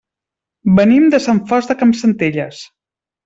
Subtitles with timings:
[0.79, 2.63] Venim de Sant Fost de Campsentelles.